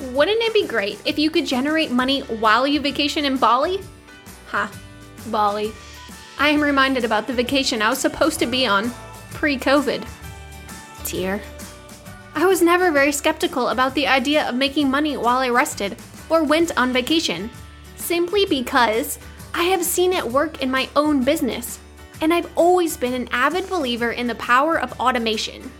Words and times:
Wouldn't 0.00 0.42
it 0.42 0.54
be 0.54 0.66
great 0.66 0.98
if 1.04 1.18
you 1.18 1.30
could 1.30 1.44
generate 1.44 1.90
money 1.90 2.20
while 2.20 2.66
you 2.66 2.80
vacation 2.80 3.26
in 3.26 3.36
Bali? 3.36 3.80
Ha, 4.48 4.72
Bali. 5.26 5.72
I 6.38 6.48
am 6.48 6.62
reminded 6.62 7.04
about 7.04 7.26
the 7.26 7.34
vacation 7.34 7.82
I 7.82 7.90
was 7.90 7.98
supposed 7.98 8.38
to 8.38 8.46
be 8.46 8.66
on 8.66 8.90
pre 9.32 9.58
COVID. 9.58 10.02
Dear. 11.04 11.42
I 12.34 12.46
was 12.46 12.62
never 12.62 12.90
very 12.90 13.12
skeptical 13.12 13.68
about 13.68 13.94
the 13.94 14.06
idea 14.06 14.48
of 14.48 14.54
making 14.54 14.90
money 14.90 15.18
while 15.18 15.38
I 15.38 15.50
rested 15.50 15.96
or 16.30 16.44
went 16.44 16.76
on 16.78 16.94
vacation, 16.94 17.50
simply 17.96 18.46
because 18.46 19.18
I 19.52 19.64
have 19.64 19.84
seen 19.84 20.14
it 20.14 20.26
work 20.26 20.62
in 20.62 20.70
my 20.70 20.88
own 20.96 21.22
business, 21.24 21.78
and 22.22 22.32
I've 22.32 22.50
always 22.56 22.96
been 22.96 23.12
an 23.12 23.28
avid 23.32 23.68
believer 23.68 24.12
in 24.12 24.26
the 24.26 24.34
power 24.36 24.80
of 24.80 24.98
automation. 24.98 25.70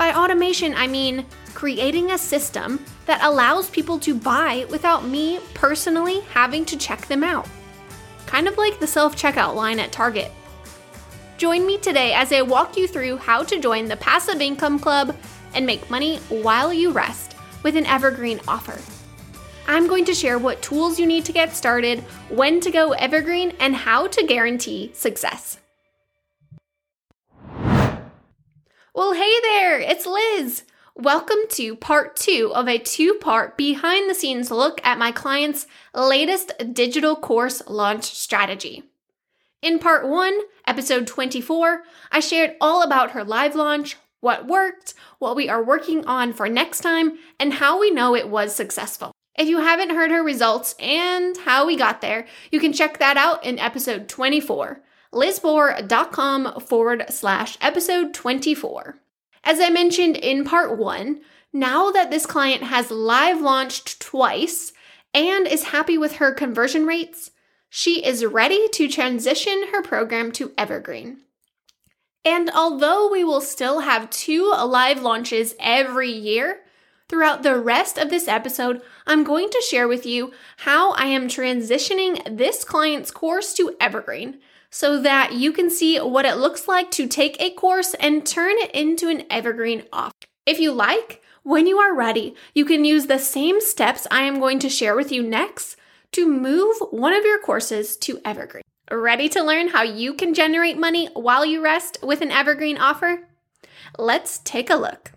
By 0.00 0.14
automation, 0.14 0.72
I 0.74 0.86
mean 0.86 1.26
creating 1.52 2.10
a 2.12 2.16
system 2.16 2.82
that 3.04 3.22
allows 3.22 3.68
people 3.68 3.98
to 3.98 4.14
buy 4.14 4.64
without 4.70 5.04
me 5.04 5.40
personally 5.52 6.20
having 6.32 6.64
to 6.64 6.78
check 6.78 7.06
them 7.06 7.22
out. 7.22 7.46
Kind 8.24 8.48
of 8.48 8.56
like 8.56 8.80
the 8.80 8.86
self 8.86 9.14
checkout 9.14 9.54
line 9.54 9.78
at 9.78 9.92
Target. 9.92 10.32
Join 11.36 11.66
me 11.66 11.76
today 11.76 12.14
as 12.14 12.32
I 12.32 12.40
walk 12.40 12.78
you 12.78 12.88
through 12.88 13.18
how 13.18 13.42
to 13.42 13.60
join 13.60 13.88
the 13.88 13.96
Passive 13.98 14.40
Income 14.40 14.78
Club 14.78 15.14
and 15.52 15.66
make 15.66 15.90
money 15.90 16.16
while 16.30 16.72
you 16.72 16.92
rest 16.92 17.36
with 17.62 17.76
an 17.76 17.84
evergreen 17.84 18.40
offer. 18.48 18.80
I'm 19.68 19.86
going 19.86 20.06
to 20.06 20.14
share 20.14 20.38
what 20.38 20.62
tools 20.62 20.98
you 20.98 21.04
need 21.04 21.26
to 21.26 21.32
get 21.32 21.54
started, 21.54 22.00
when 22.30 22.60
to 22.60 22.70
go 22.70 22.92
evergreen, 22.92 23.52
and 23.60 23.76
how 23.76 24.06
to 24.06 24.26
guarantee 24.26 24.92
success. 24.94 25.59
Well, 28.92 29.12
hey 29.12 29.32
there, 29.42 29.78
it's 29.78 30.04
Liz. 30.04 30.64
Welcome 30.96 31.38
to 31.50 31.76
part 31.76 32.16
two 32.16 32.50
of 32.52 32.66
a 32.66 32.76
two 32.76 33.14
part 33.20 33.56
behind 33.56 34.10
the 34.10 34.16
scenes 34.16 34.50
look 34.50 34.84
at 34.84 34.98
my 34.98 35.12
client's 35.12 35.68
latest 35.94 36.50
digital 36.72 37.14
course 37.14 37.62
launch 37.68 38.02
strategy. 38.06 38.82
In 39.62 39.78
part 39.78 40.08
one, 40.08 40.36
episode 40.66 41.06
24, 41.06 41.84
I 42.10 42.18
shared 42.18 42.56
all 42.60 42.82
about 42.82 43.12
her 43.12 43.22
live 43.22 43.54
launch, 43.54 43.96
what 44.18 44.48
worked, 44.48 44.94
what 45.20 45.36
we 45.36 45.48
are 45.48 45.62
working 45.62 46.04
on 46.06 46.32
for 46.32 46.48
next 46.48 46.80
time, 46.80 47.16
and 47.38 47.54
how 47.54 47.78
we 47.78 47.92
know 47.92 48.16
it 48.16 48.28
was 48.28 48.56
successful. 48.56 49.12
If 49.38 49.48
you 49.48 49.58
haven't 49.58 49.90
heard 49.90 50.10
her 50.10 50.24
results 50.24 50.74
and 50.80 51.36
how 51.36 51.64
we 51.64 51.76
got 51.76 52.00
there, 52.00 52.26
you 52.50 52.58
can 52.58 52.72
check 52.72 52.98
that 52.98 53.16
out 53.16 53.44
in 53.44 53.60
episode 53.60 54.08
24, 54.08 54.82
lizbohr.com 55.12 56.60
forward 56.60 57.06
slash 57.10 57.58
episode 57.60 58.14
24. 58.14 58.96
As 59.42 59.58
I 59.60 59.70
mentioned 59.70 60.16
in 60.16 60.44
part 60.44 60.78
one, 60.78 61.20
now 61.52 61.90
that 61.90 62.10
this 62.10 62.26
client 62.26 62.62
has 62.64 62.90
live 62.90 63.40
launched 63.40 64.00
twice 64.00 64.72
and 65.12 65.46
is 65.46 65.64
happy 65.64 65.98
with 65.98 66.16
her 66.16 66.32
conversion 66.32 66.86
rates, 66.86 67.32
she 67.68 68.04
is 68.04 68.24
ready 68.24 68.68
to 68.68 68.88
transition 68.88 69.68
her 69.72 69.82
program 69.82 70.30
to 70.32 70.52
Evergreen. 70.56 71.18
And 72.24 72.50
although 72.50 73.10
we 73.10 73.24
will 73.24 73.40
still 73.40 73.80
have 73.80 74.10
two 74.10 74.50
live 74.50 75.02
launches 75.02 75.54
every 75.58 76.10
year, 76.10 76.60
throughout 77.10 77.42
the 77.42 77.58
rest 77.58 77.98
of 77.98 78.08
this 78.08 78.28
episode, 78.28 78.80
I'm 79.06 79.24
going 79.24 79.50
to 79.50 79.64
share 79.68 79.88
with 79.88 80.06
you 80.06 80.32
how 80.58 80.92
I 80.92 81.06
am 81.06 81.26
transitioning 81.26 82.36
this 82.36 82.62
client's 82.62 83.10
course 83.10 83.52
to 83.54 83.74
Evergreen 83.80 84.38
so 84.70 85.00
that 85.00 85.32
you 85.32 85.52
can 85.52 85.68
see 85.68 85.98
what 85.98 86.24
it 86.24 86.36
looks 86.36 86.68
like 86.68 86.90
to 86.92 87.06
take 87.06 87.40
a 87.40 87.50
course 87.50 87.94
and 87.94 88.24
turn 88.24 88.56
it 88.58 88.70
into 88.72 89.08
an 89.08 89.24
Evergreen 89.28 89.84
offer. 89.92 90.14
If 90.46 90.58
you 90.58 90.72
like, 90.72 91.22
when 91.42 91.66
you 91.66 91.78
are 91.78 91.94
ready, 91.94 92.34
you 92.54 92.64
can 92.64 92.84
use 92.84 93.06
the 93.06 93.18
same 93.18 93.60
steps 93.60 94.06
I 94.10 94.22
am 94.22 94.40
going 94.40 94.58
to 94.60 94.68
share 94.68 94.94
with 94.94 95.10
you 95.10 95.22
next 95.22 95.76
to 96.12 96.28
move 96.28 96.76
one 96.90 97.12
of 97.12 97.24
your 97.24 97.40
courses 97.40 97.96
to 97.98 98.20
Evergreen. 98.24 98.62
Ready 98.90 99.28
to 99.30 99.42
learn 99.42 99.68
how 99.68 99.82
you 99.82 100.14
can 100.14 100.34
generate 100.34 100.76
money 100.76 101.08
while 101.14 101.44
you 101.44 101.62
rest 101.62 101.98
with 102.02 102.22
an 102.22 102.32
evergreen 102.32 102.76
offer? 102.76 103.28
Let's 103.96 104.38
take 104.38 104.68
a 104.68 104.74
look. 104.74 105.12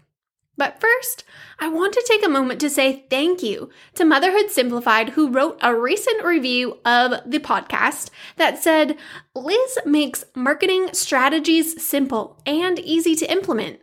But 0.56 0.80
first, 0.80 1.24
I 1.59 1.68
want 1.68 1.94
to 1.94 2.06
take 2.08 2.24
a 2.25 2.30
moment 2.30 2.62
to 2.62 2.69
say 2.69 3.06
thank 3.09 3.41
you 3.41 3.69
to 3.96 4.06
Motherhood 4.06 4.52
Simplified, 4.52 5.09
who 5.09 5.31
wrote 5.31 5.58
a 5.62 5.75
recent 5.75 6.24
review 6.24 6.78
of 6.86 7.19
the 7.25 7.40
podcast 7.40 8.12
that 8.38 8.62
said, 8.62 8.97
Liz 9.36 9.80
makes 9.86 10.25
marketing 10.36 10.90
strategies 10.94 11.84
simple 11.84 12.40
and 12.46 12.78
easy 12.80 13.16
to 13.16 13.31
implement. 13.31 13.80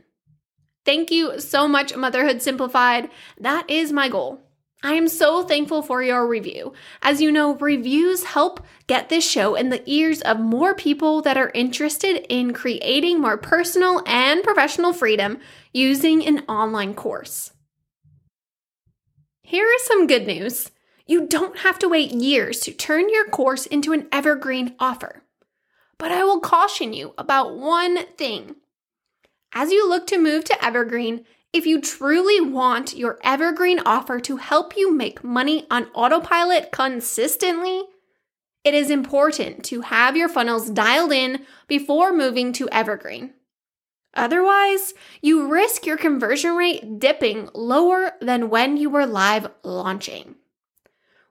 Thank 0.85 1.11
you 1.11 1.41
so 1.41 1.67
much, 1.67 1.97
Motherhood 1.97 2.41
Simplified. 2.41 3.11
That 3.39 3.69
is 3.69 3.93
my 3.93 4.09
goal 4.09 4.41
I 4.83 4.95
am 4.95 5.09
so 5.09 5.43
thankful 5.43 5.83
for 5.83 6.03
your 6.03 6.27
review. 6.27 6.73
As 7.03 7.21
you 7.21 7.31
know, 7.31 7.55
reviews 7.57 8.25
help 8.25 8.65
get 8.87 9.09
this 9.09 9.29
show 9.29 9.55
in 9.55 9.69
the 9.69 9.83
ears 9.85 10.23
of 10.23 10.41
more 10.41 10.75
people 10.75 11.21
that 11.23 11.37
are 11.37 11.51
interested 11.55 12.25
in 12.31 12.55
creating 12.55 13.21
more 13.21 13.37
personal 13.37 14.03
and 14.07 14.43
professional 14.43 14.95
freedom 14.95 15.39
using 15.75 16.25
an 16.25 16.45
online 16.49 16.95
course. 16.95 17.53
Here 19.43 19.67
is 19.67 19.83
some 19.85 20.07
good 20.07 20.27
news. 20.27 20.71
You 21.07 21.27
don't 21.27 21.59
have 21.59 21.79
to 21.81 21.89
wait 21.89 22.13
years 22.13 22.61
to 22.61 22.73
turn 22.73 23.11
your 23.11 23.29
course 23.29 23.67
into 23.67 23.93
an 23.93 24.07
evergreen 24.11 24.77
offer. 24.79 25.25
But 25.99 26.13
I 26.13 26.25
will 26.25 26.41
caution 26.41 26.95
you 26.95 27.13
about 27.19 27.55
one 27.59 28.07
thing. 28.17 28.55
As 29.53 29.73
you 29.73 29.87
look 29.89 30.07
to 30.07 30.19
move 30.19 30.45
to 30.45 30.65
evergreen, 30.65 31.27
if 31.53 31.67
you 31.67 31.81
truly 31.81 32.41
want 32.41 32.97
your 32.97 33.19
evergreen 33.25 33.81
offer 33.85 34.21
to 34.21 34.37
help 34.37 34.77
you 34.77 34.93
make 34.93 35.25
money 35.25 35.67
on 35.71 35.87
autopilot 35.95 36.71
consistently, 36.71 37.83
it 38.63 38.75
is 38.75 38.91
important 38.91 39.65
to 39.65 39.81
have 39.81 40.17
your 40.17 40.29
funnels 40.29 40.71
dialed 40.71 41.13
in 41.13 41.45
before 41.67 42.13
moving 42.13 42.53
to 42.53 42.69
evergreen. 42.71 43.33
Otherwise, 44.15 44.93
you 45.23 45.47
risk 45.47 45.87
your 45.87 45.97
conversion 45.97 46.55
rate 46.55 46.99
dipping 46.99 47.49
lower 47.55 48.13
than 48.21 48.51
when 48.51 48.77
you 48.77 48.91
were 48.91 49.07
live 49.07 49.49
launching. 49.63 50.35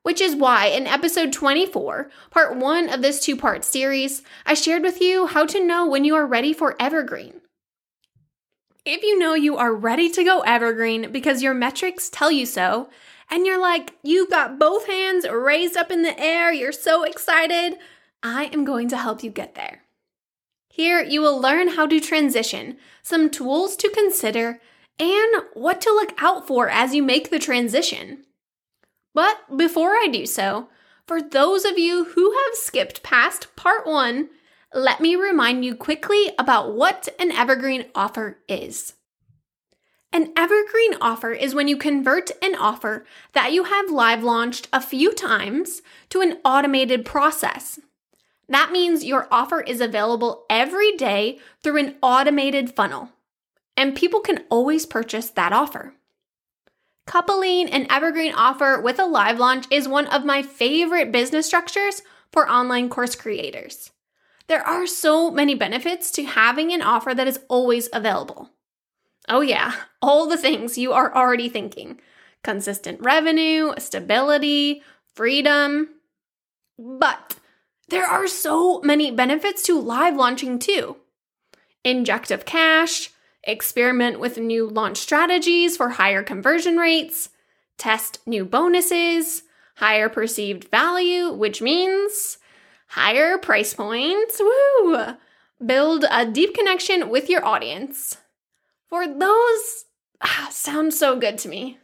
Which 0.02 0.22
is 0.22 0.36
why 0.36 0.68
in 0.68 0.88
episode 0.88 1.34
24, 1.34 2.10
part 2.32 2.56
one 2.56 2.90
of 2.90 3.02
this 3.02 3.20
two 3.20 3.36
part 3.36 3.64
series, 3.64 4.24
I 4.46 4.54
shared 4.54 4.82
with 4.82 5.02
you 5.02 5.28
how 5.28 5.46
to 5.48 5.64
know 5.64 5.86
when 5.86 6.06
you 6.06 6.16
are 6.16 6.26
ready 6.26 6.54
for 6.54 6.76
evergreen. 6.80 7.39
If 8.92 9.04
you 9.04 9.20
know 9.20 9.36
you 9.36 9.56
are 9.56 9.72
ready 9.72 10.10
to 10.10 10.24
go 10.24 10.40
evergreen 10.40 11.12
because 11.12 11.44
your 11.44 11.54
metrics 11.54 12.10
tell 12.10 12.32
you 12.32 12.48
so, 12.48 12.90
and 13.30 13.46
you're 13.46 13.62
like, 13.62 13.94
you've 14.02 14.32
got 14.32 14.58
both 14.58 14.88
hands 14.88 15.28
raised 15.30 15.78
up 15.78 15.92
in 15.92 16.02
the 16.02 16.20
air, 16.20 16.52
you're 16.52 16.72
so 16.72 17.04
excited, 17.04 17.78
I 18.24 18.46
am 18.46 18.66
going 18.66 18.90
to 18.90 18.98
help 18.98 19.24
you 19.24 19.30
get 19.30 19.54
there. 19.54 19.84
Here, 20.70 21.04
you 21.04 21.22
will 21.22 21.40
learn 21.40 21.68
how 21.68 21.86
to 21.86 22.00
transition, 22.00 22.78
some 23.04 23.30
tools 23.30 23.76
to 23.76 23.92
consider, 23.92 24.60
and 24.98 25.44
what 25.54 25.82
to 25.82 25.92
look 25.92 26.20
out 26.20 26.48
for 26.48 26.68
as 26.68 26.96
you 26.96 27.04
make 27.04 27.30
the 27.30 27.38
transition. 27.38 28.26
But 29.14 29.56
before 29.56 29.92
I 29.92 30.08
do 30.12 30.26
so, 30.26 30.68
for 31.06 31.22
those 31.22 31.64
of 31.64 31.78
you 31.78 32.06
who 32.16 32.32
have 32.32 32.56
skipped 32.56 33.04
past 33.04 33.56
part 33.56 33.86
one, 33.86 34.30
let 34.74 35.02
me 35.02 35.16
remind 35.16 35.66
you 35.66 35.76
quickly 35.76 36.32
about 36.38 36.76
what 36.76 37.10
an 37.20 37.32
evergreen 37.32 37.86
offer 37.96 38.38
is. 38.48 38.94
An 40.12 40.32
evergreen 40.36 40.94
offer 41.02 41.32
is 41.32 41.56
when 41.56 41.68
you 41.68 41.78
convert 41.78 42.32
an 42.44 42.56
offer 42.56 43.06
that 43.34 43.52
you 43.52 43.66
have 43.66 43.92
live 43.92 44.24
launched 44.24 44.68
a 44.74 44.82
few 44.82 45.14
times 45.14 45.82
to 46.10 46.22
an 46.22 46.38
automated 46.44 47.06
process. 47.06 47.80
That 48.48 48.72
means 48.72 49.06
your 49.06 49.28
offer 49.32 49.62
is 49.62 49.82
available 49.82 50.46
every 50.50 50.96
day 50.98 51.40
through 51.62 51.78
an 51.78 51.96
automated 52.02 52.72
funnel, 52.76 53.10
and 53.78 53.96
people 53.96 54.20
can 54.20 54.44
always 54.50 54.88
purchase 54.88 55.30
that 55.32 55.54
offer. 55.54 55.94
Coupling 57.06 57.70
an 57.70 57.88
evergreen 57.90 58.34
offer 58.34 58.82
with 58.82 59.00
a 59.00 59.06
live 59.06 59.40
launch 59.40 59.66
is 59.72 59.88
one 59.88 60.08
of 60.08 60.26
my 60.26 60.42
favorite 60.42 61.12
business 61.12 61.48
structures 61.48 62.02
for 62.32 62.50
online 62.50 62.90
course 62.90 63.16
creators. 63.16 63.92
There 64.50 64.66
are 64.68 64.88
so 64.88 65.30
many 65.30 65.54
benefits 65.54 66.10
to 66.12 66.24
having 66.24 66.74
an 66.74 66.82
offer 66.82 67.14
that 67.14 67.28
is 67.28 67.40
always 67.50 67.88
available. 67.94 68.50
Oh, 69.30 69.42
yeah, 69.42 69.76
all 70.02 70.28
the 70.28 70.38
things 70.38 70.76
you 70.76 70.92
are 70.92 71.16
already 71.16 71.48
thinking 71.48 72.02
consistent 72.44 73.00
revenue, 73.00 73.74
stability, 73.78 74.82
freedom. 75.14 75.90
But 76.80 77.36
there 77.90 78.06
are 78.06 78.28
so 78.28 78.82
many 78.82 79.12
benefits 79.12 79.62
to 79.64 79.80
live 79.80 80.16
launching 80.16 80.58
too. 80.58 80.98
Injective 81.84 82.44
cash, 82.46 83.12
experiment 83.44 84.20
with 84.20 84.40
new 84.40 84.68
launch 84.68 84.98
strategies 84.98 85.78
for 85.78 85.90
higher 85.90 86.24
conversion 86.24 86.78
rates, 86.78 87.30
test 87.78 88.18
new 88.26 88.46
bonuses, 88.46 89.44
higher 89.76 90.10
perceived 90.10 90.72
value, 90.72 91.32
which 91.32 91.62
means 91.62 92.39
higher 92.90 93.38
price 93.38 93.74
points, 93.74 94.40
woo! 94.40 95.16
Build 95.66 96.06
a 96.10 96.26
deep 96.26 96.54
connection 96.54 97.10
with 97.10 97.30
your 97.30 97.46
audience. 97.46 98.18
For 98.88 99.08
those, 99.08 99.86
ah, 100.22 100.50
sound 100.52 100.94
so 100.94 101.18
good 101.20 101.38
to 101.40 101.50
me. 101.50 101.80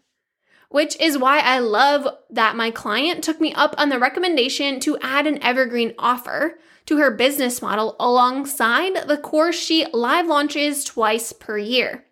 which 0.70 1.00
is 1.00 1.18
why 1.18 1.40
I 1.40 1.60
love 1.60 2.08
that 2.30 2.56
my 2.56 2.72
client 2.72 3.24
took 3.24 3.40
me 3.40 3.54
up 3.54 3.76
on 3.78 3.90
the 3.90 4.00
recommendation 4.00 4.80
to 4.82 4.98
add 5.02 5.28
an 5.28 5.42
evergreen 5.44 5.94
offer 5.98 6.58
to 6.88 6.98
her 6.98 7.12
business 7.12 7.62
model 7.62 7.96
alongside 8.00 9.08
the 9.08 9.18
course 9.18 9.56
she 9.56 9.86
live 9.94 10.28
launches 10.28 10.84
twice 10.84 11.34
per 11.34 11.58
year. 11.58 12.05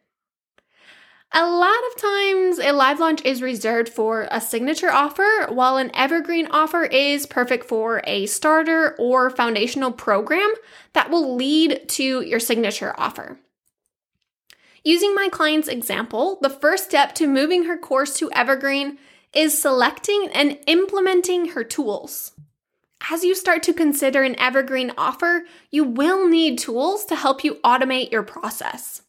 A 1.36 1.50
lot 1.50 1.80
of 1.92 2.00
times, 2.00 2.60
a 2.60 2.72
live 2.74 3.00
launch 3.00 3.26
is 3.26 3.42
reserved 3.42 3.90
for 3.90 4.28
a 4.30 4.40
signature 4.40 4.92
offer, 4.92 5.48
while 5.50 5.78
an 5.78 5.90
evergreen 5.96 6.46
offer 6.52 6.84
is 6.84 7.26
perfect 7.26 7.66
for 7.66 8.02
a 8.04 8.28
starter 8.28 8.96
or 9.00 9.32
foundational 9.32 9.92
program 9.92 10.54
that 10.94 11.10
will 11.10 11.36
lead 11.36 11.90
to 11.90 12.22
your 12.22 12.40
signature 12.40 12.94
offer. 13.00 13.40
Using 14.84 15.16
my 15.16 15.28
client's 15.28 15.68
example, 15.68 16.38
the 16.44 16.52
first 16.52 16.84
step 16.84 17.16
to 17.16 17.26
moving 17.26 17.64
her 17.64 17.80
course 17.80 18.16
to 18.18 18.32
evergreen 18.34 19.00
is 19.34 19.60
selecting 19.60 20.30
and 20.36 20.60
implementing 20.68 21.50
her 21.50 21.64
tools. 21.64 22.34
As 23.10 23.24
you 23.24 23.34
start 23.34 23.64
to 23.64 23.74
consider 23.74 24.22
an 24.22 24.40
evergreen 24.40 24.92
offer, 25.00 25.46
you 25.72 25.84
will 25.84 26.28
need 26.28 26.60
tools 26.60 27.06
to 27.06 27.16
help 27.16 27.44
you 27.44 27.56
automate 27.64 28.12
your 28.12 28.22
process. 28.22 29.02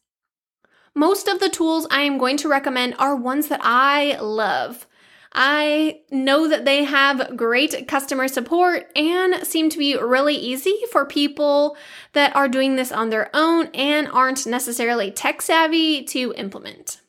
Most 0.97 1.27
of 1.27 1.41
the 1.41 1.49
tools 1.49 1.85
I 1.91 2.03
am 2.03 2.17
going 2.17 2.37
to 2.37 2.47
recommend 2.47 2.95
are 2.97 3.17
ones 3.17 3.49
that 3.49 3.59
I 3.61 4.17
love. 4.21 4.87
I 5.33 5.99
know 6.09 6.47
that 6.47 6.63
they 6.63 6.85
have 6.85 7.35
great 7.35 7.89
customer 7.89 8.29
support 8.29 8.89
and 8.95 9.45
seem 9.45 9.69
to 9.71 9.77
be 9.77 9.97
really 9.97 10.35
easy 10.35 10.77
for 10.93 11.05
people 11.05 11.75
that 12.13 12.33
are 12.33 12.47
doing 12.47 12.77
this 12.77 12.93
on 12.93 13.09
their 13.09 13.29
own 13.33 13.67
and 13.73 14.07
aren't 14.07 14.47
necessarily 14.47 15.11
tech 15.11 15.41
savvy 15.41 16.01
to 16.05 16.33
implement. 16.37 17.01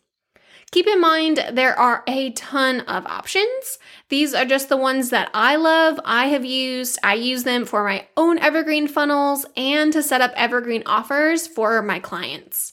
Keep 0.73 0.89
in 0.89 1.01
mind, 1.01 1.45
there 1.53 1.79
are 1.79 2.03
a 2.09 2.33
ton 2.33 2.81
of 2.81 3.07
options. 3.07 3.79
These 4.09 4.35
are 4.35 4.45
just 4.45 4.69
the 4.69 4.77
ones 4.77 5.11
that 5.11 5.31
I 5.33 5.55
love, 5.55 6.01
I 6.05 6.27
have 6.27 6.45
used. 6.45 6.99
I 7.05 7.15
use 7.15 7.45
them 7.45 7.65
for 7.65 7.85
my 7.85 8.09
own 8.17 8.41
evergreen 8.41 8.89
funnels 8.89 9.47
and 9.57 9.93
to 9.93 10.03
set 10.03 10.21
up 10.21 10.33
evergreen 10.35 10.83
offers 10.87 11.47
for 11.47 11.81
my 11.83 12.01
clients. 12.01 12.73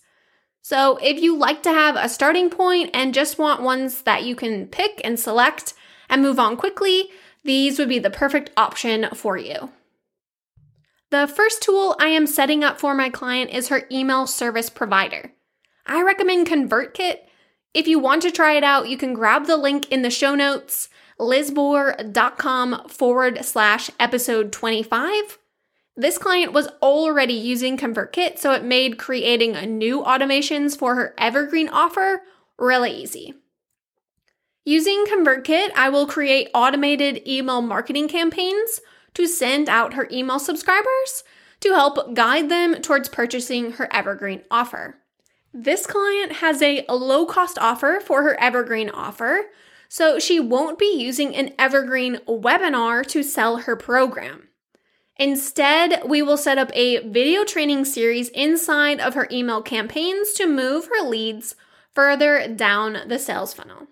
So, 0.65 0.98
if 1.01 1.21
you 1.21 1.36
like 1.36 1.62
to 1.63 1.74
have 1.74 1.98
a 1.98 2.07
starting 2.07 2.50
point 2.50 2.89
and 2.94 3.13
just 3.13 3.38
want 3.38 3.62
ones 3.62 4.04
that 4.04 4.24
you 4.24 4.33
can 4.33 4.65
pick 4.68 5.01
and 5.04 5.19
select 5.19 5.74
and 6.10 6.21
move 6.21 6.39
on 6.39 6.56
quickly, 6.56 7.10
these 7.44 7.77
would 7.77 7.89
be 7.89 8.00
the 8.00 8.10
perfect 8.10 8.50
option 8.56 9.10
for 9.13 9.36
you. 9.36 9.74
The 11.12 11.27
first 11.27 11.62
tool 11.62 11.98
I 12.00 12.07
am 12.07 12.25
setting 12.25 12.63
up 12.63 12.80
for 12.80 12.95
my 12.95 13.10
client 13.10 13.51
is 13.51 13.68
her 13.68 13.83
email 13.92 14.25
service 14.25 14.69
provider. 14.69 15.33
I 15.86 16.01
recommend 16.01 16.48
ConvertKit. 16.48 17.18
If 17.74 17.86
you 17.86 18.00
want 18.00 18.21
to 18.21 18.31
try 18.31 18.54
it 18.54 18.63
out, 18.63 18.88
you 18.88 18.95
can 18.95 19.13
grab 19.13 19.48
the 19.48 19.57
link 19.57 19.92
in 19.92 20.01
the 20.01 20.09
show 20.09 20.33
notes, 20.33 20.88
lizbohr.com 21.19 22.88
forward 22.88 23.44
slash 23.44 23.92
episode 24.00 24.54
25 24.54 25.39
this 25.95 26.18
client 26.18 26.54
was 26.54 26.68
already 26.81 27.34
using 27.34 27.78
ConvertKit, 27.78 28.40
so 28.40 28.51
it 28.54 28.63
made 28.63 28.98
creating 28.98 29.56
a 29.56 29.66
new 29.66 30.01
automations 30.01 30.78
for 30.78 30.95
her 30.95 31.13
evergreen 31.18 31.69
offer 31.69 32.22
really 32.57 32.92
easy. 32.92 33.36
Using 34.66 35.06
ConvertKit, 35.06 35.69
I 35.75 35.90
will 35.90 36.07
create 36.07 36.50
automated 36.54 37.28
email 37.28 37.62
marketing 37.62 38.07
campaigns 38.07 38.80
to 39.13 39.28
send 39.28 39.69
out 39.69 39.94
her 39.94 40.07
email 40.12 40.40
subscribers 40.40 41.24
to 41.60 41.74
help 41.74 42.13
guide 42.13 42.50
them 42.50 42.75
towards 42.81 43.10
purchasing 43.10 43.74
her 43.74 43.94
evergreen 43.94 44.42
offer. 44.50 44.95
This 45.54 45.86
client 45.86 46.34
has 46.38 46.62
a 46.62 46.84
low 46.90 47.25
cost 47.25 47.60
offer 47.60 48.00
for 48.04 48.24
her 48.24 48.40
evergreen 48.40 48.90
offer, 48.90 49.45
so 49.88 50.18
she 50.18 50.40
won't 50.40 50.80
be 50.80 50.98
using 50.98 51.36
an 51.36 51.54
evergreen 51.60 52.16
webinar 52.28 53.06
to 53.07 53.22
sell 53.22 53.57
her 53.57 53.75
program. 53.75 54.50
Instead, 55.18 56.01
we 56.06 56.21
will 56.21 56.38
set 56.38 56.57
up 56.57 56.71
a 56.74 57.07
video 57.07 57.44
training 57.44 57.86
series 57.86 58.30
inside 58.30 59.00
of 59.00 59.13
her 59.13 59.27
email 59.31 59.62
campaigns 59.62 60.33
to 60.33 60.48
move 60.48 60.88
her 60.88 61.07
leads 61.07 61.56
further 61.94 62.48
down 62.48 62.98
the 63.07 63.19
sales 63.19 63.54
funnel. 63.54 63.88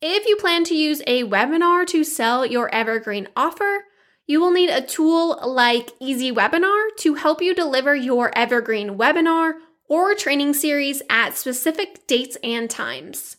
If 0.00 0.26
you 0.26 0.36
plan 0.36 0.64
to 0.64 0.74
use 0.74 1.02
a 1.06 1.24
webinar 1.24 1.86
to 1.88 2.04
sell 2.04 2.46
your 2.46 2.72
evergreen 2.74 3.28
offer, 3.36 3.84
you 4.26 4.40
will 4.40 4.52
need 4.52 4.70
a 4.70 4.80
tool 4.80 5.40
like 5.44 5.90
Easy 5.98 6.30
Webinar 6.30 6.90
to 6.98 7.14
help 7.14 7.42
you 7.42 7.52
deliver 7.52 7.96
your 7.96 8.30
evergreen 8.38 8.96
webinar 8.96 9.54
or 9.88 10.14
training 10.14 10.54
series 10.54 11.02
at 11.10 11.36
specific 11.36 12.06
dates 12.06 12.36
and 12.44 12.70
times. 12.70 13.38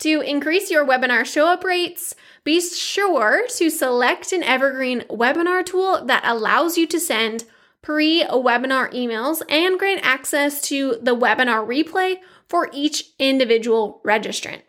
To 0.00 0.20
increase 0.22 0.70
your 0.70 0.86
webinar 0.86 1.26
show 1.26 1.46
up 1.46 1.62
rates, 1.62 2.14
be 2.42 2.60
sure 2.60 3.46
to 3.56 3.68
select 3.68 4.32
an 4.32 4.42
evergreen 4.42 5.00
webinar 5.10 5.64
tool 5.64 6.04
that 6.06 6.24
allows 6.24 6.78
you 6.78 6.86
to 6.86 6.98
send 6.98 7.44
pre 7.82 8.24
webinar 8.24 8.90
emails 8.94 9.42
and 9.50 9.78
grant 9.78 10.00
access 10.02 10.62
to 10.62 10.96
the 11.02 11.14
webinar 11.14 11.66
replay 11.66 12.16
for 12.48 12.70
each 12.72 13.10
individual 13.18 14.00
registrant. 14.04 14.62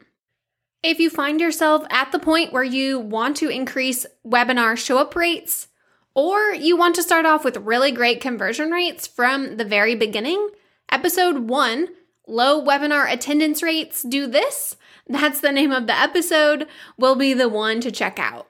If 0.84 1.00
you 1.00 1.10
find 1.10 1.40
yourself 1.40 1.86
at 1.90 2.12
the 2.12 2.20
point 2.20 2.52
where 2.52 2.64
you 2.64 3.00
want 3.00 3.38
to 3.38 3.50
increase 3.50 4.06
webinar 4.28 4.78
show 4.78 4.98
up 4.98 5.16
rates, 5.16 5.70
or 6.14 6.54
you 6.54 6.76
want 6.76 6.96
to 6.96 7.04
start 7.04 7.26
off 7.26 7.46
with 7.46 7.56
really 7.56 7.92
great 7.92 8.20
conversion 8.20 8.70
rates 8.72 9.08
from 9.08 9.56
the 9.56 9.64
very 9.64 9.96
beginning, 9.96 10.50
episode 10.92 11.50
one, 11.50 11.88
Low 12.32 12.64
Webinar 12.64 13.12
Attendance 13.12 13.62
Rates 13.62 14.04
Do 14.04 14.26
This, 14.26 14.78
that's 15.06 15.42
the 15.42 15.52
name 15.52 15.74
of 15.74 15.86
the 15.86 16.00
episode, 16.00 16.66
will 16.98 17.16
be 17.16 17.34
the 17.34 17.50
one 17.50 17.82
to 17.82 17.92
check 17.92 18.20
out. 18.20 18.48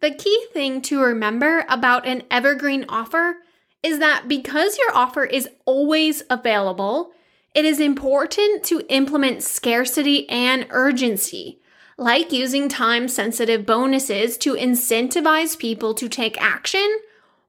The 0.00 0.14
key 0.14 0.46
thing 0.54 0.80
to 0.82 1.02
remember 1.02 1.66
about 1.68 2.06
an 2.06 2.22
evergreen 2.30 2.86
offer 2.88 3.36
is 3.82 3.98
that 3.98 4.24
because 4.26 4.78
your 4.78 4.96
offer 4.96 5.26
is 5.26 5.50
always 5.66 6.22
available, 6.30 7.12
it 7.54 7.66
is 7.66 7.78
important 7.78 8.64
to 8.64 8.86
implement 8.88 9.42
scarcity 9.42 10.26
and 10.30 10.66
urgency, 10.70 11.60
like 11.98 12.32
using 12.32 12.70
time 12.70 13.06
sensitive 13.06 13.66
bonuses 13.66 14.38
to 14.38 14.54
incentivize 14.54 15.58
people 15.58 15.92
to 15.92 16.08
take 16.08 16.40
action 16.40 17.00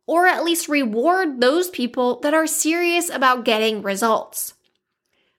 or 0.06 0.28
at 0.28 0.44
least 0.44 0.68
reward 0.68 1.40
those 1.40 1.70
people 1.70 2.20
that 2.20 2.34
are 2.34 2.46
serious 2.46 3.10
about 3.10 3.46
getting 3.46 3.82
results. 3.82 4.56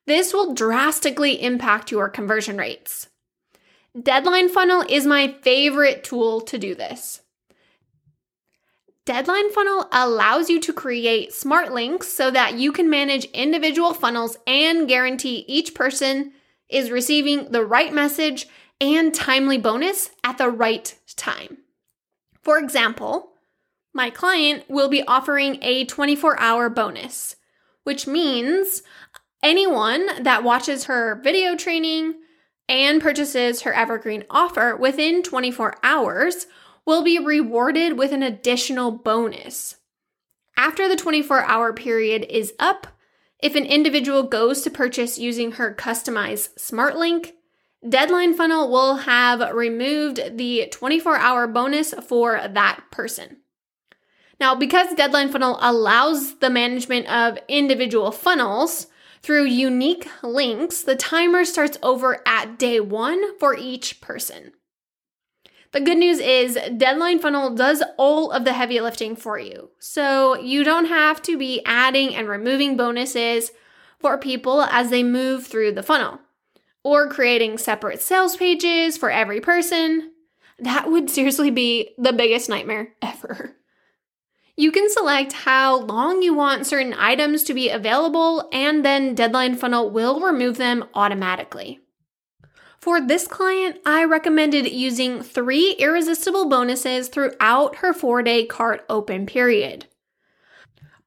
This 0.09 0.33
will 0.33 0.55
drastically 0.55 1.43
impact 1.43 1.91
your 1.91 2.09
conversion 2.09 2.57
rates. 2.57 3.09
Deadline 4.03 4.49
Funnel 4.49 4.83
is 4.89 5.05
my 5.05 5.37
favorite 5.43 6.03
tool 6.03 6.41
to 6.41 6.57
do 6.57 6.75
this. 6.75 7.21
Deadline 9.05 9.53
Funnel 9.53 9.87
allows 9.93 10.49
you 10.49 10.61
to 10.63 10.73
create 10.73 11.35
smart 11.35 11.75
links 11.75 12.09
so 12.09 12.31
that 12.31 12.55
you 12.55 12.73
can 12.73 12.89
manage 12.89 13.27
individual 13.35 13.93
funnels 13.93 14.39
and 14.47 14.89
guarantee 14.89 15.45
each 15.47 15.75
person 15.75 16.33
is 16.71 16.91
receiving 16.91 17.53
the 17.53 17.67
right 17.67 17.93
message 17.93 18.47
and 18.81 19.15
timely 19.15 19.59
bonus 19.59 20.09
at 20.25 20.39
the 20.39 20.49
right 20.49 20.95
time. 21.17 21.59
For 22.41 22.59
example, 22.59 23.33
my 23.93 24.09
client 24.09 24.65
will 24.71 24.89
be 24.89 25.03
offering 25.03 25.59
a 25.61 25.85
24 25.85 26.41
hour 26.41 26.71
bonus, 26.71 27.37
which 27.85 28.07
means 28.07 28.83
Anyone 29.43 30.23
that 30.23 30.43
watches 30.43 30.85
her 30.85 31.21
video 31.23 31.57
training 31.57 32.15
and 32.69 33.01
purchases 33.01 33.63
her 33.63 33.73
evergreen 33.73 34.25
offer 34.31 34.77
within 34.77 35.23
24 35.23 35.75
hours 35.83 36.47
will 36.85 37.03
be 37.03 37.19
rewarded 37.19 37.99
with 37.99 38.13
an 38.13 38.23
additional 38.23 38.91
bonus. 38.91 39.77
After 40.57 40.89
the 40.89 40.97
24 40.97 41.45
hour 41.45 41.73
period 41.73 42.27
is 42.29 42.53
up, 42.59 42.89
if 43.41 43.55
an 43.55 43.65
individual 43.65 44.25
goes 44.25 44.63
to 44.63 44.71
purchase 44.71 45.19
using 45.19 45.53
her 45.53 45.73
customized 45.73 46.59
smart 46.59 46.97
link, 46.97 47.35
Deadline 47.89 48.35
Funnel 48.35 48.69
will 48.71 48.97
have 48.97 49.55
removed 49.55 50.37
the 50.37 50.67
24 50.73 51.17
hour 51.17 51.47
bonus 51.47 51.95
for 51.95 52.41
that 52.49 52.83
person. 52.91 53.37
Now, 54.41 54.57
because 54.57 54.95
Deadline 54.95 55.31
Funnel 55.31 55.59
allows 55.61 56.39
the 56.39 56.51
management 56.51 57.07
of 57.09 57.39
individual 57.49 58.11
funnels, 58.11 58.89
through 59.23 59.45
unique 59.45 60.09
links, 60.23 60.83
the 60.83 60.97
timer 60.97 61.45
starts 61.45 61.79
over 61.83 62.23
at 62.27 62.59
day 62.59 62.81
one 62.81 63.39
for 63.39 63.57
each 63.57 64.01
person. 64.01 64.53
The 65.73 65.81
good 65.81 65.99
news 65.99 66.19
is 66.19 66.59
Deadline 66.77 67.19
Funnel 67.19 67.55
does 67.55 67.83
all 67.99 68.31
of 68.31 68.45
the 68.45 68.55
heavy 68.55 68.81
lifting 68.81 69.15
for 69.17 69.39
you. 69.39 69.71
So 69.79 70.35
you 70.39 70.65
don't 70.65 70.87
have 70.87 71.21
to 71.23 71.37
be 71.37 71.63
adding 71.67 72.15
and 72.15 72.27
removing 72.27 72.77
bonuses 72.77 73.51
for 73.99 74.17
people 74.17 74.63
as 74.63 74.89
they 74.89 75.03
move 75.03 75.47
through 75.47 75.73
the 75.73 75.83
funnel 75.83 76.21
or 76.83 77.09
creating 77.09 77.59
separate 77.59 78.01
sales 78.01 78.37
pages 78.37 78.97
for 78.97 79.11
every 79.11 79.41
person. 79.41 80.13
That 80.59 80.91
would 80.91 81.11
seriously 81.11 81.51
be 81.51 81.91
the 81.99 82.15
biggest 82.15 82.49
nightmare 82.49 82.95
ever. 83.03 83.58
You 84.59 84.73
can 84.73 84.91
select 84.91 85.33
how 85.35 85.83
long 85.83 86.21
you 86.21 86.35
want 86.35 86.67
certain 86.67 86.93
items 86.93 87.45
to 87.45 87.55
be 87.55 87.71
available, 87.71 88.49
and 88.53 88.85
then 88.85 89.15
Deadline 89.15 89.55
Funnel 89.55 89.89
will 89.89 90.19
remove 90.19 90.57
them 90.57 90.85
automatically. 90.95 91.79
For 92.81 93.01
this 93.01 93.29
client, 93.29 93.77
I 93.87 94.03
recommended 94.03 94.69
using 94.69 95.23
three 95.23 95.77
irresistible 95.79 96.49
bonuses 96.49 97.07
throughout 97.07 97.77
her 97.77 97.93
four 97.93 98.21
day 98.25 98.47
cart 98.47 98.85
open 98.89 99.27
period. 99.27 99.87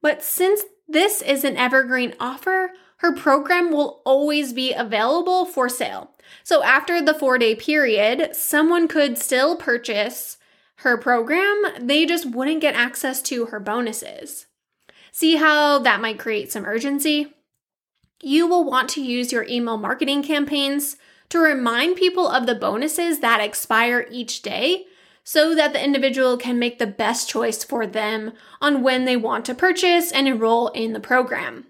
But 0.00 0.22
since 0.22 0.62
this 0.88 1.20
is 1.20 1.44
an 1.44 1.58
evergreen 1.58 2.14
offer, 2.18 2.70
her 2.96 3.14
program 3.14 3.70
will 3.70 4.00
always 4.06 4.54
be 4.54 4.72
available 4.72 5.44
for 5.44 5.68
sale. 5.68 6.12
So 6.42 6.62
after 6.62 7.02
the 7.02 7.12
four 7.12 7.36
day 7.36 7.54
period, 7.54 8.34
someone 8.34 8.88
could 8.88 9.18
still 9.18 9.56
purchase 9.58 10.38
her 10.82 10.96
program, 10.96 11.62
they 11.80 12.06
just 12.06 12.26
wouldn't 12.26 12.60
get 12.60 12.74
access 12.74 13.22
to 13.22 13.46
her 13.46 13.58
bonuses. 13.58 14.46
See 15.10 15.36
how 15.36 15.78
that 15.80 16.00
might 16.00 16.18
create 16.18 16.52
some 16.52 16.64
urgency? 16.64 17.34
You 18.22 18.46
will 18.46 18.64
want 18.64 18.88
to 18.90 19.02
use 19.02 19.32
your 19.32 19.44
email 19.48 19.76
marketing 19.76 20.22
campaigns 20.22 20.96
to 21.28 21.38
remind 21.38 21.96
people 21.96 22.28
of 22.28 22.46
the 22.46 22.54
bonuses 22.54 23.20
that 23.20 23.40
expire 23.40 24.06
each 24.10 24.42
day 24.42 24.86
so 25.24 25.54
that 25.54 25.72
the 25.72 25.82
individual 25.82 26.36
can 26.36 26.58
make 26.58 26.78
the 26.78 26.86
best 26.86 27.28
choice 27.28 27.62
for 27.64 27.86
them 27.86 28.32
on 28.60 28.82
when 28.82 29.04
they 29.04 29.16
want 29.16 29.44
to 29.46 29.54
purchase 29.54 30.12
and 30.12 30.26
enroll 30.26 30.68
in 30.68 30.92
the 30.92 31.00
program. 31.00 31.66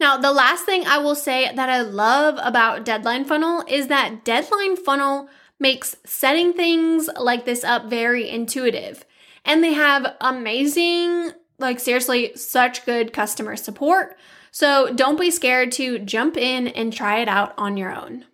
Now, 0.00 0.16
the 0.16 0.32
last 0.32 0.64
thing 0.64 0.86
I 0.86 0.98
will 0.98 1.16
say 1.16 1.52
that 1.54 1.68
I 1.68 1.80
love 1.80 2.38
about 2.42 2.84
Deadline 2.84 3.24
Funnel 3.24 3.64
is 3.68 3.88
that 3.88 4.24
Deadline 4.24 4.76
Funnel 4.76 5.28
makes 5.60 5.96
setting 6.04 6.52
things 6.52 7.08
like 7.18 7.44
this 7.44 7.64
up 7.64 7.86
very 7.86 8.28
intuitive. 8.28 9.04
And 9.44 9.62
they 9.62 9.72
have 9.72 10.16
amazing, 10.20 11.32
like 11.58 11.80
seriously, 11.80 12.32
such 12.36 12.84
good 12.86 13.12
customer 13.12 13.56
support. 13.56 14.16
So 14.50 14.92
don't 14.94 15.20
be 15.20 15.30
scared 15.30 15.72
to 15.72 15.98
jump 15.98 16.36
in 16.36 16.68
and 16.68 16.92
try 16.92 17.18
it 17.20 17.28
out 17.28 17.54
on 17.56 17.76
your 17.76 17.94
own. 17.94 18.24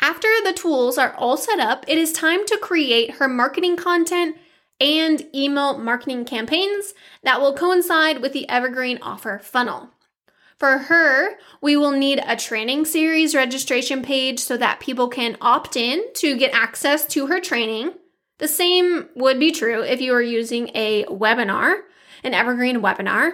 After 0.00 0.28
the 0.44 0.52
tools 0.52 0.96
are 0.96 1.14
all 1.14 1.36
set 1.36 1.58
up, 1.58 1.84
it 1.88 1.98
is 1.98 2.12
time 2.12 2.46
to 2.46 2.58
create 2.58 3.16
her 3.16 3.28
marketing 3.28 3.76
content 3.76 4.36
and 4.80 5.26
email 5.34 5.76
marketing 5.78 6.24
campaigns 6.24 6.94
that 7.24 7.40
will 7.40 7.54
coincide 7.54 8.22
with 8.22 8.32
the 8.32 8.48
Evergreen 8.48 8.98
offer 9.02 9.40
funnel. 9.40 9.90
For 10.58 10.78
her, 10.78 11.36
we 11.60 11.76
will 11.76 11.92
need 11.92 12.20
a 12.26 12.34
training 12.34 12.84
series 12.84 13.34
registration 13.34 14.02
page 14.02 14.40
so 14.40 14.56
that 14.56 14.80
people 14.80 15.08
can 15.08 15.36
opt 15.40 15.76
in 15.76 16.02
to 16.14 16.36
get 16.36 16.52
access 16.52 17.06
to 17.08 17.28
her 17.28 17.38
training. 17.38 17.92
The 18.38 18.48
same 18.48 19.08
would 19.14 19.38
be 19.38 19.52
true 19.52 19.82
if 19.82 20.00
you 20.00 20.12
are 20.14 20.22
using 20.22 20.70
a 20.74 21.04
webinar, 21.04 21.82
an 22.24 22.34
evergreen 22.34 22.80
webinar. 22.80 23.32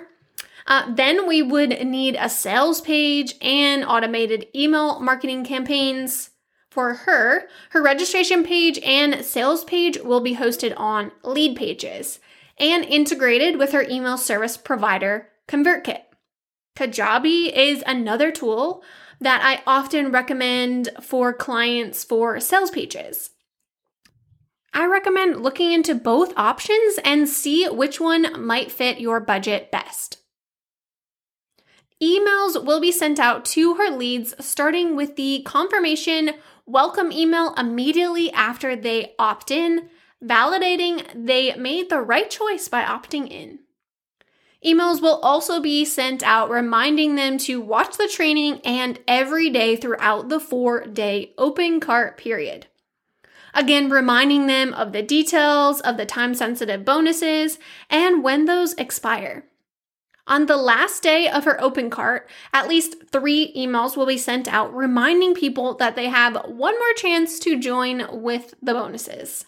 Uh, 0.66 0.94
then 0.94 1.26
we 1.26 1.42
would 1.42 1.86
need 1.86 2.16
a 2.18 2.28
sales 2.28 2.80
page 2.80 3.34
and 3.40 3.84
automated 3.84 4.46
email 4.54 5.00
marketing 5.00 5.44
campaigns. 5.44 6.30
For 6.70 6.94
her, 6.94 7.48
her 7.70 7.82
registration 7.82 8.44
page 8.44 8.78
and 8.80 9.24
sales 9.24 9.64
page 9.64 9.98
will 10.00 10.20
be 10.20 10.36
hosted 10.36 10.74
on 10.76 11.12
Leadpages 11.22 12.18
and 12.58 12.84
integrated 12.84 13.58
with 13.58 13.72
her 13.72 13.86
email 13.88 14.18
service 14.18 14.56
provider, 14.56 15.28
ConvertKit. 15.48 16.02
Kajabi 16.76 17.52
is 17.54 17.84
another 17.86 18.32
tool 18.32 18.82
that 19.20 19.42
I 19.44 19.62
often 19.64 20.10
recommend 20.10 20.88
for 21.00 21.32
clients 21.32 22.02
for 22.02 22.40
sales 22.40 22.72
pages. 22.72 23.30
I 24.72 24.86
recommend 24.86 25.40
looking 25.40 25.70
into 25.70 25.94
both 25.94 26.36
options 26.36 26.98
and 27.04 27.28
see 27.28 27.68
which 27.68 28.00
one 28.00 28.44
might 28.44 28.72
fit 28.72 28.98
your 28.98 29.20
budget 29.20 29.70
best. 29.70 30.18
Emails 32.02 32.62
will 32.64 32.80
be 32.80 32.90
sent 32.90 33.20
out 33.20 33.44
to 33.44 33.74
her 33.74 33.88
leads 33.88 34.34
starting 34.44 34.96
with 34.96 35.14
the 35.14 35.42
confirmation 35.46 36.32
welcome 36.66 37.12
email 37.12 37.54
immediately 37.54 38.32
after 38.32 38.74
they 38.74 39.14
opt 39.16 39.52
in, 39.52 39.90
validating 40.22 41.06
they 41.14 41.54
made 41.54 41.88
the 41.88 42.00
right 42.00 42.28
choice 42.28 42.66
by 42.66 42.82
opting 42.82 43.30
in. 43.30 43.60
Emails 44.64 45.02
will 45.02 45.20
also 45.20 45.60
be 45.60 45.84
sent 45.84 46.22
out 46.22 46.48
reminding 46.48 47.16
them 47.16 47.36
to 47.38 47.60
watch 47.60 47.98
the 47.98 48.08
training 48.08 48.60
and 48.64 48.98
every 49.06 49.50
day 49.50 49.76
throughout 49.76 50.30
the 50.30 50.40
four 50.40 50.86
day 50.86 51.34
open 51.36 51.80
cart 51.80 52.16
period. 52.16 52.66
Again, 53.52 53.90
reminding 53.90 54.46
them 54.46 54.72
of 54.72 54.92
the 54.92 55.02
details 55.02 55.80
of 55.82 55.96
the 55.96 56.06
time 56.06 56.34
sensitive 56.34 56.84
bonuses 56.84 57.58
and 57.90 58.24
when 58.24 58.46
those 58.46 58.72
expire. 58.74 59.44
On 60.26 60.46
the 60.46 60.56
last 60.56 61.02
day 61.02 61.28
of 61.28 61.44
her 61.44 61.60
open 61.60 61.90
cart, 61.90 62.28
at 62.54 62.66
least 62.66 62.96
three 63.12 63.52
emails 63.54 63.94
will 63.94 64.06
be 64.06 64.16
sent 64.16 64.48
out 64.48 64.74
reminding 64.74 65.34
people 65.34 65.74
that 65.74 65.94
they 65.94 66.08
have 66.08 66.34
one 66.46 66.74
more 66.78 66.92
chance 66.96 67.38
to 67.40 67.60
join 67.60 68.22
with 68.22 68.54
the 68.62 68.72
bonuses. 68.72 69.44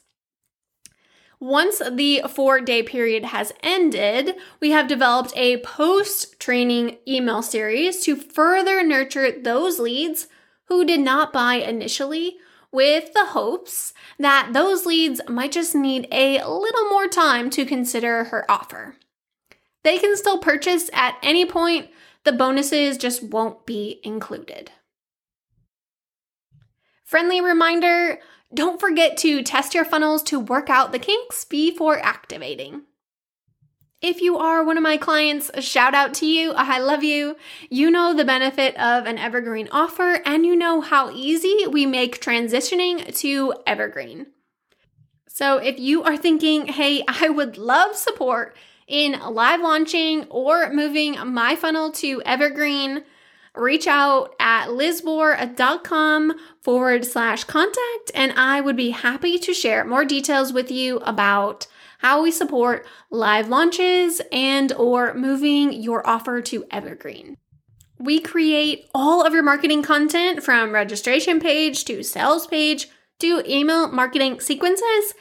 Once 1.38 1.82
the 1.92 2.22
four 2.28 2.60
day 2.60 2.82
period 2.82 3.24
has 3.26 3.52
ended, 3.62 4.34
we 4.60 4.70
have 4.70 4.88
developed 4.88 5.32
a 5.36 5.58
post 5.58 6.38
training 6.40 6.96
email 7.06 7.42
series 7.42 8.00
to 8.00 8.16
further 8.16 8.82
nurture 8.82 9.30
those 9.30 9.78
leads 9.78 10.28
who 10.64 10.84
did 10.84 11.00
not 11.00 11.32
buy 11.32 11.54
initially 11.54 12.36
with 12.72 13.12
the 13.12 13.26
hopes 13.26 13.92
that 14.18 14.50
those 14.52 14.86
leads 14.86 15.20
might 15.28 15.52
just 15.52 15.74
need 15.74 16.08
a 16.10 16.38
little 16.46 16.88
more 16.88 17.06
time 17.06 17.50
to 17.50 17.64
consider 17.64 18.24
her 18.24 18.50
offer. 18.50 18.96
They 19.84 19.98
can 19.98 20.16
still 20.16 20.38
purchase 20.38 20.90
at 20.92 21.16
any 21.22 21.44
point, 21.44 21.90
the 22.24 22.32
bonuses 22.32 22.98
just 22.98 23.22
won't 23.22 23.66
be 23.66 24.00
included. 24.02 24.72
Friendly 27.04 27.40
reminder 27.40 28.18
don't 28.54 28.80
forget 28.80 29.16
to 29.18 29.42
test 29.42 29.74
your 29.74 29.84
funnels 29.84 30.22
to 30.24 30.40
work 30.40 30.70
out 30.70 30.92
the 30.92 30.98
kinks 30.98 31.44
before 31.44 31.98
activating. 31.98 32.82
If 34.02 34.20
you 34.20 34.36
are 34.36 34.62
one 34.62 34.76
of 34.76 34.82
my 34.82 34.98
clients, 34.98 35.50
a 35.54 35.62
shout 35.62 35.94
out 35.94 36.12
to 36.14 36.26
you. 36.26 36.52
I 36.52 36.78
love 36.78 37.02
you. 37.02 37.36
You 37.70 37.90
know 37.90 38.14
the 38.14 38.26
benefit 38.26 38.78
of 38.78 39.06
an 39.06 39.18
evergreen 39.18 39.68
offer, 39.72 40.20
and 40.24 40.44
you 40.44 40.54
know 40.54 40.82
how 40.82 41.10
easy 41.10 41.66
we 41.66 41.86
make 41.86 42.20
transitioning 42.20 43.14
to 43.20 43.54
evergreen. 43.66 44.26
So, 45.28 45.56
if 45.58 45.78
you 45.80 46.02
are 46.02 46.16
thinking, 46.16 46.66
hey, 46.66 47.02
I 47.08 47.30
would 47.30 47.56
love 47.56 47.96
support 47.96 48.54
in 48.86 49.18
live 49.18 49.60
launching 49.60 50.26
or 50.28 50.72
moving 50.72 51.16
my 51.32 51.56
funnel 51.56 51.90
to 51.92 52.22
evergreen, 52.24 53.02
reach 53.56 53.86
out 53.86 54.34
at 54.38 54.68
lizbohr.com 54.68 56.34
forward 56.60 57.04
slash 57.04 57.44
contact, 57.44 58.10
and 58.14 58.32
I 58.32 58.60
would 58.60 58.76
be 58.76 58.90
happy 58.90 59.38
to 59.38 59.54
share 59.54 59.84
more 59.84 60.04
details 60.04 60.52
with 60.52 60.70
you 60.70 60.98
about 60.98 61.66
how 61.98 62.22
we 62.22 62.30
support 62.30 62.86
live 63.10 63.48
launches 63.48 64.20
and 64.30 64.72
or 64.72 65.14
moving 65.14 65.72
your 65.72 66.06
offer 66.06 66.40
to 66.42 66.64
evergreen. 66.70 67.36
We 67.98 68.20
create 68.20 68.88
all 68.94 69.26
of 69.26 69.32
your 69.32 69.42
marketing 69.42 69.82
content 69.82 70.42
from 70.42 70.72
registration 70.72 71.40
page 71.40 71.84
to 71.86 72.02
sales 72.02 72.46
page 72.46 72.88
to 73.20 73.42
email 73.50 73.88
marketing 73.88 74.40
sequences 74.40 75.14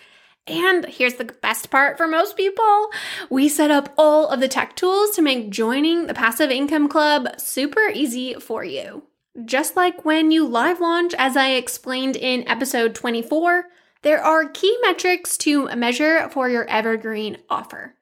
and 0.48 0.86
here's 0.86 1.16
the 1.16 1.26
best 1.26 1.72
part 1.72 1.98
for 1.98 2.08
most 2.08 2.38
people 2.38 2.90
we 3.30 3.50
set 3.50 3.72
up 3.72 3.94
all 3.98 4.30
of 4.30 4.40
the 4.40 4.48
tech 4.48 4.76
tools 4.76 5.12
to 5.12 5.22
make 5.22 5.50
joining 5.50 6.08
the 6.08 6.14
Passive 6.14 6.52
Income 6.52 6.90
Club 6.90 7.28
super 7.40 7.90
easy 7.94 8.36
for 8.36 8.64
you. 8.64 9.04
Just 9.44 9.76
like 9.76 10.06
when 10.06 10.32
you 10.32 10.48
live 10.48 10.80
launch, 10.80 11.14
as 11.18 11.36
I 11.36 11.50
explained 11.52 12.16
in 12.16 12.48
episode 12.48 12.96
24, 12.96 13.66
there 14.04 14.24
are 14.24 14.48
key 14.48 14.78
metrics 14.82 15.36
to 15.40 15.68
measure 15.76 16.30
for 16.30 16.48
your 16.48 16.66
evergreen 16.70 17.38
offer. 17.50 17.96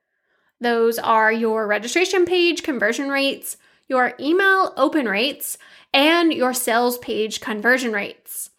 Those 0.60 1.00
are 1.00 1.32
your 1.32 1.66
registration 1.66 2.26
page 2.26 2.62
conversion 2.62 3.10
rates, 3.10 3.58
your 3.88 4.14
email 4.20 4.74
open 4.78 5.08
rates, 5.08 5.58
and 5.94 6.34
your 6.34 6.54
sales 6.54 6.98
page 7.00 7.42
conversion 7.42 7.94
rates. 7.94 8.50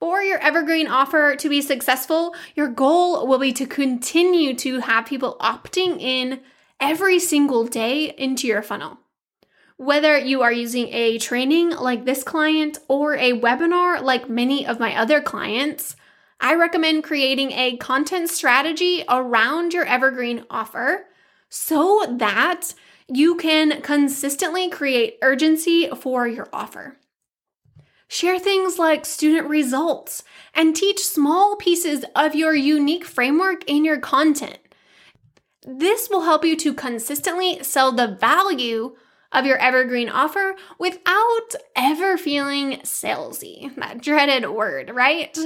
For 0.00 0.22
your 0.22 0.38
evergreen 0.38 0.88
offer 0.88 1.36
to 1.36 1.48
be 1.50 1.60
successful, 1.60 2.34
your 2.54 2.68
goal 2.68 3.26
will 3.26 3.38
be 3.38 3.52
to 3.52 3.66
continue 3.66 4.54
to 4.54 4.80
have 4.80 5.04
people 5.04 5.36
opting 5.40 6.00
in 6.00 6.40
every 6.80 7.18
single 7.18 7.66
day 7.66 8.14
into 8.16 8.46
your 8.46 8.62
funnel. 8.62 8.98
Whether 9.76 10.16
you 10.16 10.40
are 10.40 10.52
using 10.52 10.88
a 10.88 11.18
training 11.18 11.70
like 11.70 12.06
this 12.06 12.22
client 12.22 12.78
or 12.88 13.14
a 13.14 13.34
webinar 13.34 14.02
like 14.02 14.30
many 14.30 14.66
of 14.66 14.80
my 14.80 14.96
other 14.96 15.20
clients, 15.20 15.96
I 16.40 16.54
recommend 16.54 17.04
creating 17.04 17.52
a 17.52 17.76
content 17.76 18.30
strategy 18.30 19.04
around 19.06 19.74
your 19.74 19.84
evergreen 19.84 20.46
offer 20.48 21.08
so 21.50 22.06
that 22.08 22.72
you 23.06 23.36
can 23.36 23.82
consistently 23.82 24.70
create 24.70 25.18
urgency 25.20 25.90
for 25.90 26.26
your 26.26 26.48
offer. 26.54 26.96
Share 28.12 28.40
things 28.40 28.76
like 28.76 29.06
student 29.06 29.48
results 29.48 30.24
and 30.52 30.74
teach 30.74 30.98
small 30.98 31.54
pieces 31.54 32.04
of 32.16 32.34
your 32.34 32.56
unique 32.56 33.04
framework 33.04 33.62
in 33.70 33.84
your 33.84 34.00
content. 34.00 34.58
This 35.64 36.10
will 36.10 36.22
help 36.22 36.44
you 36.44 36.56
to 36.56 36.74
consistently 36.74 37.62
sell 37.62 37.92
the 37.92 38.08
value 38.08 38.96
of 39.30 39.46
your 39.46 39.58
evergreen 39.58 40.08
offer 40.08 40.56
without 40.76 41.54
ever 41.76 42.18
feeling 42.18 42.80
salesy. 42.80 43.72
That 43.76 44.02
dreaded 44.02 44.50
word, 44.50 44.90
right? 44.92 45.38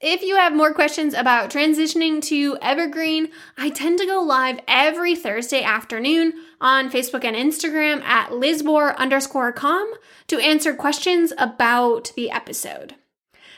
If 0.00 0.20
you 0.20 0.36
have 0.36 0.54
more 0.54 0.74
questions 0.74 1.14
about 1.14 1.48
transitioning 1.48 2.20
to 2.24 2.58
Evergreen, 2.60 3.28
I 3.56 3.70
tend 3.70 3.98
to 3.98 4.04
go 4.04 4.20
live 4.20 4.60
every 4.68 5.16
Thursday 5.16 5.62
afternoon 5.62 6.34
on 6.60 6.90
Facebook 6.90 7.24
and 7.24 7.34
Instagram 7.34 8.02
at 8.02 8.28
lizbohr 8.28 8.94
underscore 8.98 9.52
com 9.52 9.90
to 10.26 10.38
answer 10.38 10.74
questions 10.74 11.32
about 11.38 12.12
the 12.14 12.30
episode. 12.30 12.96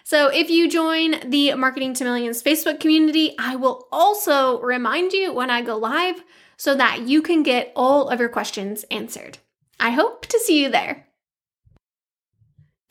So 0.04 0.28
if 0.28 0.48
you 0.48 0.70
join 0.70 1.28
the 1.28 1.54
Marketing 1.54 1.92
to 1.94 2.04
Millions 2.04 2.40
Facebook 2.40 2.78
community, 2.78 3.34
I 3.36 3.56
will 3.56 3.88
also 3.90 4.60
remind 4.60 5.12
you 5.12 5.34
when 5.34 5.50
I 5.50 5.60
go 5.60 5.76
live 5.76 6.22
so 6.56 6.76
that 6.76 7.00
you 7.00 7.20
can 7.20 7.42
get 7.42 7.72
all 7.74 8.08
of 8.10 8.20
your 8.20 8.28
questions 8.28 8.84
answered. 8.92 9.38
I 9.80 9.90
hope 9.90 10.26
to 10.26 10.38
see 10.38 10.62
you 10.62 10.70
there. 10.70 11.07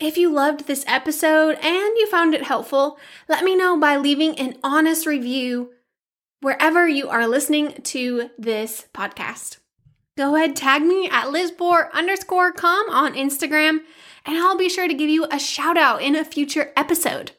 If 0.00 0.16
you 0.16 0.30
loved 0.30 0.68
this 0.68 0.84
episode 0.86 1.58
and 1.60 1.96
you 1.96 2.06
found 2.06 2.32
it 2.32 2.44
helpful, 2.44 3.00
let 3.28 3.42
me 3.42 3.56
know 3.56 3.76
by 3.76 3.96
leaving 3.96 4.38
an 4.38 4.56
honest 4.62 5.06
review 5.06 5.70
wherever 6.40 6.86
you 6.86 7.08
are 7.08 7.26
listening 7.26 7.72
to 7.82 8.30
this 8.38 8.86
podcast. 8.94 9.56
Go 10.16 10.36
ahead, 10.36 10.54
tag 10.54 10.82
me 10.82 11.08
at 11.08 11.32
lizbohr 11.32 11.92
underscore 11.92 12.52
com 12.52 12.88
on 12.90 13.14
Instagram, 13.14 13.80
and 14.24 14.36
I'll 14.38 14.56
be 14.56 14.68
sure 14.68 14.86
to 14.86 14.94
give 14.94 15.10
you 15.10 15.26
a 15.32 15.38
shout 15.40 15.76
out 15.76 16.00
in 16.00 16.14
a 16.14 16.24
future 16.24 16.72
episode. 16.76 17.32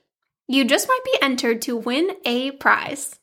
You 0.45 0.65
just 0.65 0.89
might 0.89 1.05
be 1.05 1.17
entered 1.21 1.61
to 1.61 1.77
win 1.77 2.17
a 2.25 2.51
prize. 2.51 3.19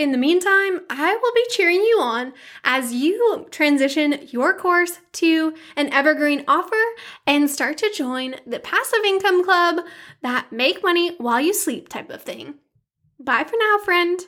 In 0.00 0.12
the 0.12 0.16
meantime, 0.16 0.80
I 0.88 1.14
will 1.14 1.32
be 1.34 1.44
cheering 1.50 1.82
you 1.82 1.98
on 2.00 2.32
as 2.64 2.94
you 2.94 3.46
transition 3.50 4.18
your 4.30 4.56
course 4.56 4.98
to 5.12 5.52
an 5.76 5.92
evergreen 5.92 6.42
offer 6.48 6.82
and 7.26 7.50
start 7.50 7.76
to 7.76 7.92
join 7.94 8.36
the 8.46 8.60
passive 8.60 9.04
income 9.04 9.44
club 9.44 9.84
that 10.22 10.50
make 10.50 10.82
money 10.82 11.16
while 11.18 11.42
you 11.42 11.52
sleep 11.52 11.90
type 11.90 12.08
of 12.08 12.22
thing. 12.22 12.54
Bye 13.18 13.44
for 13.44 13.56
now, 13.60 13.76
friend. 13.84 14.20